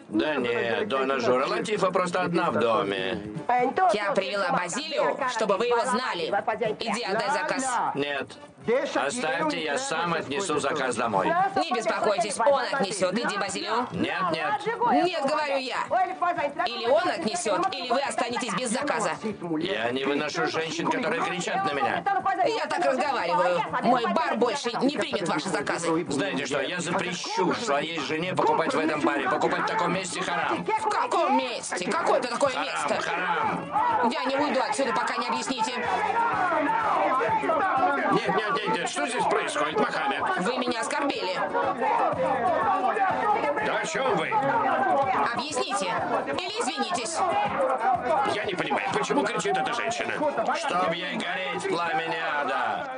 [0.09, 3.21] Да нет, Дона Жура, Латифа просто одна в доме.
[3.93, 6.27] Я привела Базилию, чтобы вы его знали.
[6.79, 7.79] Иди отдай заказ.
[7.95, 8.37] Нет.
[8.95, 11.27] Оставьте, я сам отнесу заказ домой.
[11.55, 13.17] Не беспокойтесь, он отнесет.
[13.17, 13.87] Иди, Базилио.
[13.91, 15.05] Нет, нет.
[15.05, 15.85] Нет, говорю я.
[16.65, 19.11] Или он отнесет, или вы останетесь без заказа.
[19.59, 22.03] Я не выношу женщин, которые кричат на меня.
[22.45, 23.61] Я так разговариваю.
[23.83, 26.05] Мой бар больше не примет ваши заказы.
[26.09, 29.29] Знаете что, я запрещу своей жене покупать в этом баре.
[29.29, 30.65] Покупать в таком месте харам.
[30.65, 31.89] В каком месте?
[31.89, 33.01] Какое это такое Харам, место?
[33.01, 34.11] харам.
[34.11, 35.73] Я не уйду отсюда, пока не объясните.
[37.41, 40.21] Нет, нет, нет, нет, что здесь происходит, Мохаммед?
[40.41, 41.35] Вы меня оскорбили.
[43.65, 44.29] Да о чем вы?
[45.33, 45.93] Объясните.
[46.33, 47.17] Или извинитесь.
[48.33, 50.13] Я не понимаю, почему кричит эта женщина?
[50.55, 52.91] Чтоб ей гореть в пламени ада.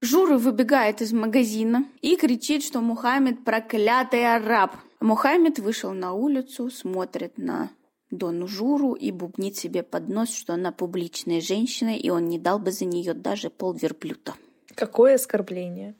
[0.00, 4.76] Жура выбегает из магазина и кричит, что Мухаммед проклятый араб.
[5.00, 7.70] Мухаммед вышел на улицу, смотрит на
[8.10, 12.58] Дону Журу и бубнит себе под нос, что она публичная женщина, и он не дал
[12.58, 14.34] бы за нее даже полверблюда.
[14.74, 15.94] Какое оскорбление.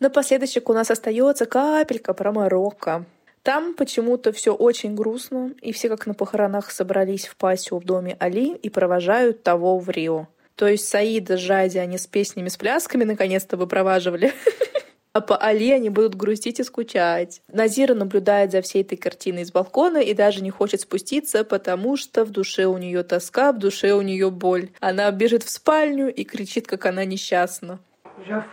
[0.00, 3.06] Напоследочек у нас остается капелька про Марокко.
[3.42, 8.16] Там почему-то все очень грустно, и все как на похоронах собрались в пасеу в доме
[8.20, 10.28] Али и провожают того в Рио.
[10.56, 14.32] То есть Саида Жади они с песнями, с плясками наконец-то выпроваживали.
[15.16, 17.40] А по Али они будут грустить и скучать.
[17.46, 22.24] Назира наблюдает за всей этой картиной с балкона и даже не хочет спуститься, потому что
[22.24, 24.70] в душе у нее тоска, в душе у нее боль.
[24.80, 27.78] Она бежит в спальню и кричит, как она несчастна.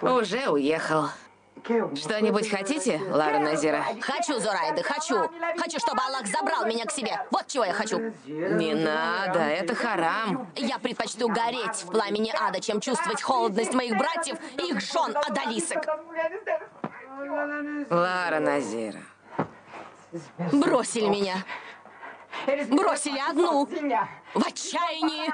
[0.01, 1.05] Уже уехал.
[1.64, 3.84] Что-нибудь хотите, Лара Назира?
[4.01, 5.30] Хочу, Зурайда, хочу.
[5.57, 7.20] Хочу, чтобы Аллах забрал меня к себе.
[7.32, 8.14] Вот чего я хочу.
[8.26, 10.47] Не надо, это харам.
[10.55, 15.86] Я предпочту гореть в пламени ада, чем чувствовать холодность моих братьев и их жен Адалисок.
[17.89, 18.99] Лара Назира.
[20.51, 21.36] Бросили меня.
[22.69, 23.65] Бросили одну.
[23.65, 25.32] В отчаянии.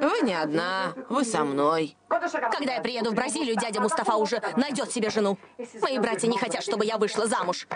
[0.00, 1.96] Вы не одна, вы со мной.
[2.08, 5.38] Когда я приеду в Бразилию, дядя Мустафа уже найдет себе жену.
[5.80, 7.66] Мои братья не хотят, чтобы я вышла замуж.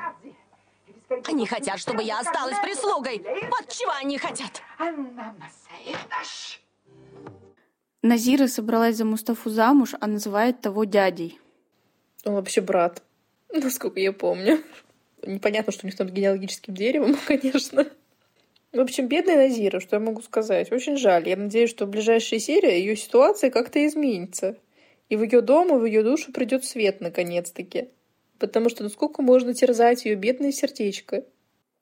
[1.26, 3.24] Они хотят, чтобы я осталась прислугой.
[3.50, 4.62] Вот чего они хотят.
[8.02, 11.38] Назира собралась за Мустафу замуж, а называет того дядей.
[12.24, 13.02] Он вообще брат,
[13.52, 14.62] насколько я помню.
[15.24, 17.86] Непонятно, что у них там с генеалогическим деревом, конечно.
[18.72, 20.72] В общем, бедная Назира, что я могу сказать.
[20.72, 21.28] Очень жаль.
[21.28, 24.56] Я надеюсь, что в ближайшей серии ее ситуация как-то изменится.
[25.10, 27.90] И в ее дом, и в ее душу придет свет наконец-таки.
[28.38, 31.24] Потому что ну сколько можно терзать ее бедное сердечко.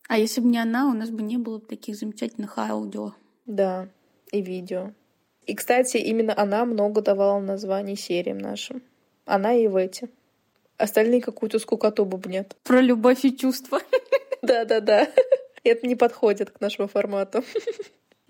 [0.09, 3.13] А если бы не она, у нас бы не было таких замечательных аудио.
[3.47, 3.89] Да,
[4.33, 4.93] и видео.
[5.47, 8.83] И, кстати, именно она много давала названий сериям нашим.
[9.27, 10.11] Она и в эти.
[10.77, 12.57] Остальные какую-то скукоту бубнят.
[12.65, 13.81] Про любовь и чувства.
[14.43, 15.09] Да-да-да.
[15.65, 17.45] Это не подходит к нашему формату.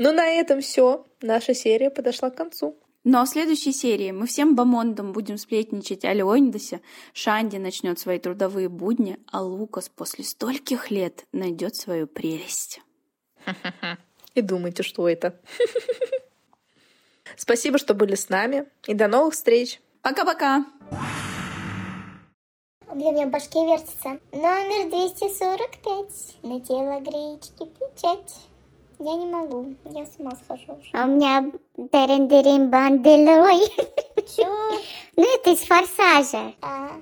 [0.02, 1.04] Ну, на этом все.
[1.20, 2.74] Наша серия подошла к концу.
[3.04, 6.80] Но в следующей серии мы всем бомондам будем сплетничать о Леонидасе,
[7.12, 12.80] Шанди начнет свои трудовые будни, а Лукас после стольких лет найдет свою прелесть.
[14.34, 15.38] И думайте, что это.
[17.36, 18.66] Спасибо, что были с нами.
[18.86, 19.80] И до новых встреч.
[20.02, 20.64] Пока-пока!
[22.94, 24.18] Для меня в башке вертится.
[24.32, 26.36] Номер 245.
[26.42, 28.36] На тело гречки печать.
[28.98, 29.74] Я не могу.
[29.84, 30.90] Я с ума схожу уже.
[30.92, 33.66] А у меня Терендерин Банделой.
[34.36, 34.46] Чё?
[35.16, 36.54] Ну, это из «Форсажа».
[36.62, 36.92] А,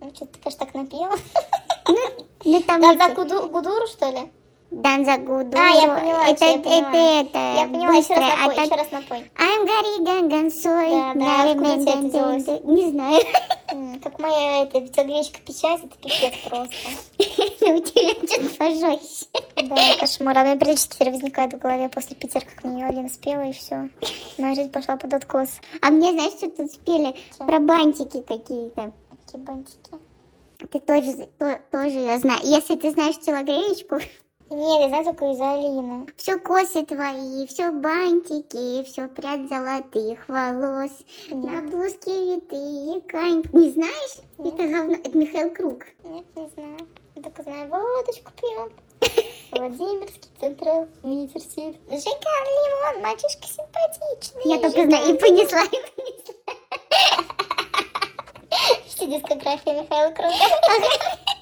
[0.00, 1.16] ну что, ты, конечно, так напела.
[2.44, 4.30] Ну, там Да, Гуду- Гудуру, что ли?
[4.70, 5.56] Данза Гуду.
[5.56, 7.20] А, я поняла, Это, я это, поняла.
[7.20, 8.16] это, Я поняла, еще быстро.
[8.16, 9.18] раз А напой, так- еще раз напой.
[9.36, 10.90] I'm Гарри Гангансой.
[10.90, 12.64] Да, да, откуда тебе это взялось?
[12.64, 13.22] Не знаю.
[14.02, 16.74] Как моя эта гречка печать, это пипец просто.
[17.18, 19.26] У тебя что-то пожестче.
[19.56, 20.38] Да, кошмар.
[20.38, 23.88] Она периодически теперь возникает в голове после Питера, как мне Алина спела, и все.
[24.36, 25.48] Моя жизнь пошла под откос.
[25.80, 27.14] А мне, знаешь, что тут спели?
[27.38, 28.92] Про бантики какие-то.
[29.24, 29.90] Какие бантики.
[30.70, 32.40] Ты тоже, то- тоже я знаю.
[32.42, 33.98] Если ты знаешь телогречку,
[34.50, 36.06] Нет, я знаю только из Алины.
[36.16, 40.90] все косы твои, все бантики, все прядь золотых волос,
[41.28, 43.42] на блузке витые кань.
[43.52, 44.18] Не знаешь?
[44.38, 45.84] Это говно, это Михаил Круг.
[46.02, 46.78] Нет, не знаю.
[47.14, 48.72] Я только знаю, водочку пьем.
[49.52, 51.76] Владимирский централ, университет.
[51.90, 54.42] Жека Лимон, мальчишка симпатичный.
[54.44, 56.34] Я только знаю, и понесла, и понесла.
[58.86, 60.32] Все дискография Михаила Круга.